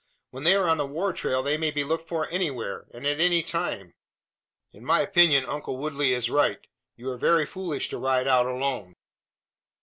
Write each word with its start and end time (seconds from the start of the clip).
When 0.31 0.45
they 0.45 0.55
are 0.55 0.67
on 0.67 0.77
the 0.77 0.85
war 0.87 1.13
trail 1.13 1.43
they 1.43 1.59
may 1.59 1.69
be 1.69 1.83
looked 1.83 2.07
for 2.07 2.27
anywhere, 2.29 2.87
and 2.91 3.05
at 3.05 3.19
any 3.19 3.43
time. 3.43 3.93
In 4.73 4.83
my 4.83 4.99
opinion, 5.01 5.45
uncle 5.45 5.77
Woodley 5.77 6.13
is 6.13 6.27
rights 6.27 6.65
you 6.95 7.07
are 7.11 7.17
very 7.19 7.45
foolish 7.45 7.87
to 7.89 7.99
ride 7.99 8.27
out 8.27 8.47
alone." 8.47 8.95